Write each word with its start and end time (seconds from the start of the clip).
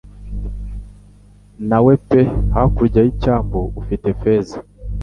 Nawe 1.69 1.93
pe 2.07 2.19
hakurya 2.55 2.99
y'icyambu 3.03 3.57
pe 3.73 3.77
ufite 3.81 4.07
feza 4.21 4.57